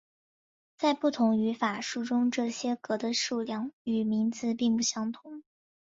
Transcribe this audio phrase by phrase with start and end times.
[0.79, 5.43] 在不同的语法书中这些格的数量与名字并不相同。